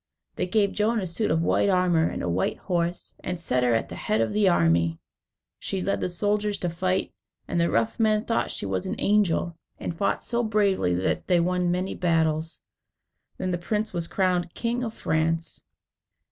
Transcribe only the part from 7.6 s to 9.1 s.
the rough men thought she was an